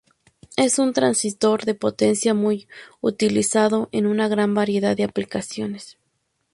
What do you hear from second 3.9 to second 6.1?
en una gran variedad de aplicaciones.